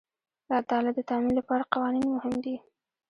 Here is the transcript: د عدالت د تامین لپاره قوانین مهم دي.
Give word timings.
د 0.47 0.49
عدالت 0.61 0.93
د 0.97 0.99
تامین 1.09 1.33
لپاره 1.39 1.69
قوانین 1.73 2.05
مهم 2.15 2.35
دي. 2.43 2.55